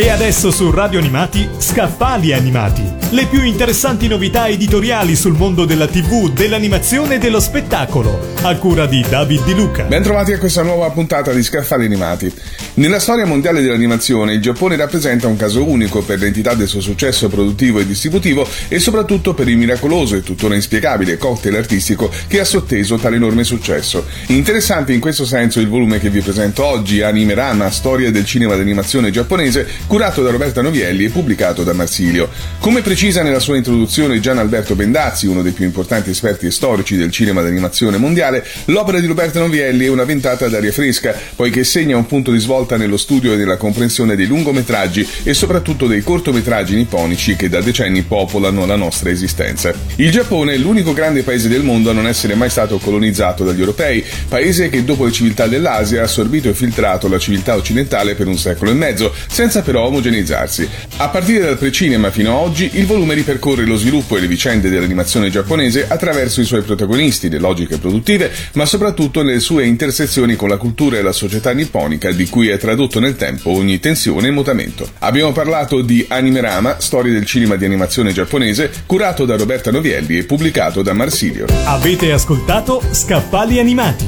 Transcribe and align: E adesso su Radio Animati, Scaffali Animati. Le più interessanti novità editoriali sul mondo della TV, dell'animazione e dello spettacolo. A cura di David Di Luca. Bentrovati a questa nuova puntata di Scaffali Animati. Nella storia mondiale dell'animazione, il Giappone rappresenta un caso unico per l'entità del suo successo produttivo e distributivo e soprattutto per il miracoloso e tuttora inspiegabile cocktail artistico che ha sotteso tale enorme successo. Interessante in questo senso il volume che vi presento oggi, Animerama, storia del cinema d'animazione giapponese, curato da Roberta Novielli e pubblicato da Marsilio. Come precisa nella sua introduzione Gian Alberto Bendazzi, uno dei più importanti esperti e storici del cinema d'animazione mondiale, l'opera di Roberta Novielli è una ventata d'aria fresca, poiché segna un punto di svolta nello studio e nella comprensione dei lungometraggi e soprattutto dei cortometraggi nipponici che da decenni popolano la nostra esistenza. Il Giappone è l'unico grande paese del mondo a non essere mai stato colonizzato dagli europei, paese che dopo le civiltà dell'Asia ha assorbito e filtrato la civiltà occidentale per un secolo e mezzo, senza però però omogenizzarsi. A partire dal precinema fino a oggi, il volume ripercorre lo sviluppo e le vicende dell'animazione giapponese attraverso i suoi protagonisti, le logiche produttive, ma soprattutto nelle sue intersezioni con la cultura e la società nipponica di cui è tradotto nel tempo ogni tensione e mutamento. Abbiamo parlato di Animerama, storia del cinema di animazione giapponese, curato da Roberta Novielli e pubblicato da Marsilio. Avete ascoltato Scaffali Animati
E 0.00 0.10
adesso 0.10 0.52
su 0.52 0.70
Radio 0.70 1.00
Animati, 1.00 1.48
Scaffali 1.58 2.32
Animati. 2.32 2.84
Le 3.10 3.26
più 3.26 3.42
interessanti 3.42 4.06
novità 4.06 4.46
editoriali 4.46 5.16
sul 5.16 5.32
mondo 5.32 5.64
della 5.64 5.88
TV, 5.88 6.32
dell'animazione 6.32 7.16
e 7.16 7.18
dello 7.18 7.40
spettacolo. 7.40 8.36
A 8.42 8.56
cura 8.58 8.86
di 8.86 9.04
David 9.08 9.44
Di 9.44 9.54
Luca. 9.54 9.82
Bentrovati 9.82 10.32
a 10.32 10.38
questa 10.38 10.62
nuova 10.62 10.88
puntata 10.90 11.32
di 11.32 11.42
Scaffali 11.42 11.84
Animati. 11.84 12.32
Nella 12.74 13.00
storia 13.00 13.26
mondiale 13.26 13.60
dell'animazione, 13.60 14.34
il 14.34 14.40
Giappone 14.40 14.76
rappresenta 14.76 15.26
un 15.26 15.34
caso 15.34 15.64
unico 15.68 16.00
per 16.02 16.20
l'entità 16.20 16.54
del 16.54 16.68
suo 16.68 16.80
successo 16.80 17.28
produttivo 17.28 17.80
e 17.80 17.86
distributivo 17.86 18.46
e 18.68 18.78
soprattutto 18.78 19.34
per 19.34 19.48
il 19.48 19.56
miracoloso 19.56 20.14
e 20.14 20.22
tuttora 20.22 20.54
inspiegabile 20.54 21.16
cocktail 21.16 21.56
artistico 21.56 22.08
che 22.28 22.38
ha 22.38 22.44
sotteso 22.44 22.94
tale 22.98 23.16
enorme 23.16 23.42
successo. 23.42 24.06
Interessante 24.28 24.92
in 24.92 25.00
questo 25.00 25.24
senso 25.24 25.58
il 25.58 25.66
volume 25.66 25.98
che 25.98 26.08
vi 26.08 26.20
presento 26.20 26.64
oggi, 26.64 27.02
Animerama, 27.02 27.68
storia 27.72 28.12
del 28.12 28.24
cinema 28.24 28.54
d'animazione 28.54 29.10
giapponese, 29.10 29.66
curato 29.88 30.22
da 30.22 30.30
Roberta 30.30 30.60
Novielli 30.60 31.06
e 31.06 31.08
pubblicato 31.08 31.64
da 31.64 31.72
Marsilio. 31.72 32.28
Come 32.58 32.82
precisa 32.82 33.22
nella 33.22 33.40
sua 33.40 33.56
introduzione 33.56 34.20
Gian 34.20 34.36
Alberto 34.36 34.76
Bendazzi, 34.76 35.26
uno 35.26 35.40
dei 35.40 35.52
più 35.52 35.64
importanti 35.64 36.10
esperti 36.10 36.44
e 36.44 36.50
storici 36.50 36.94
del 36.94 37.10
cinema 37.10 37.40
d'animazione 37.40 37.96
mondiale, 37.96 38.46
l'opera 38.66 39.00
di 39.00 39.06
Roberta 39.06 39.40
Novielli 39.40 39.86
è 39.86 39.88
una 39.88 40.04
ventata 40.04 40.46
d'aria 40.48 40.72
fresca, 40.72 41.14
poiché 41.34 41.64
segna 41.64 41.96
un 41.96 42.04
punto 42.04 42.30
di 42.32 42.38
svolta 42.38 42.76
nello 42.76 42.98
studio 42.98 43.32
e 43.32 43.36
nella 43.36 43.56
comprensione 43.56 44.14
dei 44.14 44.26
lungometraggi 44.26 45.08
e 45.22 45.32
soprattutto 45.32 45.86
dei 45.86 46.02
cortometraggi 46.02 46.74
nipponici 46.74 47.34
che 47.34 47.48
da 47.48 47.62
decenni 47.62 48.02
popolano 48.02 48.66
la 48.66 48.76
nostra 48.76 49.08
esistenza. 49.08 49.72
Il 49.96 50.10
Giappone 50.10 50.52
è 50.52 50.58
l'unico 50.58 50.92
grande 50.92 51.22
paese 51.22 51.48
del 51.48 51.62
mondo 51.62 51.88
a 51.88 51.94
non 51.94 52.06
essere 52.06 52.34
mai 52.34 52.50
stato 52.50 52.76
colonizzato 52.76 53.42
dagli 53.42 53.60
europei, 53.60 54.04
paese 54.28 54.68
che 54.68 54.84
dopo 54.84 55.06
le 55.06 55.12
civiltà 55.12 55.46
dell'Asia 55.46 56.02
ha 56.02 56.04
assorbito 56.04 56.50
e 56.50 56.54
filtrato 56.54 57.08
la 57.08 57.18
civiltà 57.18 57.54
occidentale 57.54 58.14
per 58.14 58.26
un 58.26 58.36
secolo 58.36 58.70
e 58.70 58.74
mezzo, 58.74 59.14
senza 59.26 59.62
però 59.62 59.76
però 59.78 59.86
omogenizzarsi. 59.86 60.68
A 60.96 61.08
partire 61.08 61.44
dal 61.44 61.56
precinema 61.56 62.10
fino 62.10 62.32
a 62.32 62.38
oggi, 62.38 62.70
il 62.74 62.86
volume 62.86 63.14
ripercorre 63.14 63.64
lo 63.64 63.76
sviluppo 63.76 64.16
e 64.16 64.20
le 64.20 64.26
vicende 64.26 64.68
dell'animazione 64.68 65.30
giapponese 65.30 65.86
attraverso 65.88 66.40
i 66.40 66.44
suoi 66.44 66.62
protagonisti, 66.62 67.28
le 67.28 67.38
logiche 67.38 67.78
produttive, 67.78 68.30
ma 68.54 68.66
soprattutto 68.66 69.22
nelle 69.22 69.40
sue 69.40 69.66
intersezioni 69.66 70.34
con 70.34 70.48
la 70.48 70.56
cultura 70.56 70.98
e 70.98 71.02
la 71.02 71.12
società 71.12 71.52
nipponica 71.52 72.10
di 72.10 72.28
cui 72.28 72.48
è 72.48 72.58
tradotto 72.58 72.98
nel 72.98 73.16
tempo 73.16 73.50
ogni 73.50 73.78
tensione 73.78 74.28
e 74.28 74.30
mutamento. 74.32 74.88
Abbiamo 74.98 75.32
parlato 75.32 75.80
di 75.82 76.04
Animerama, 76.08 76.80
storia 76.80 77.12
del 77.12 77.24
cinema 77.24 77.54
di 77.54 77.64
animazione 77.64 78.12
giapponese, 78.12 78.70
curato 78.86 79.24
da 79.24 79.36
Roberta 79.36 79.70
Novielli 79.70 80.18
e 80.18 80.24
pubblicato 80.24 80.82
da 80.82 80.92
Marsilio. 80.92 81.46
Avete 81.64 82.10
ascoltato 82.10 82.82
Scaffali 82.90 83.60
Animati 83.60 84.07